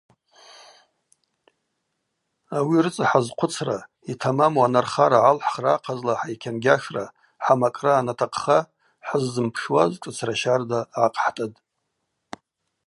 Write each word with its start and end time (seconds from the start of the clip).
Ауи 2.55 2.77
рыцӏа 2.83 3.05
хӏазхъвыцра, 3.09 3.77
йтамаму 4.11 4.61
анархара 4.67 5.19
гӏалхӏхра 5.23 5.71
ахъазла 5.75 6.13
хӏайкьангьашра, 6.19 7.05
хӏамакӏра 7.45 7.91
анатахъха 7.99 8.59
хӏыззымпшуаз 9.07 9.91
шӏыцра 10.01 10.33
щарда 10.39 10.79
гӏахъхӏтӏытӏ. 10.93 11.59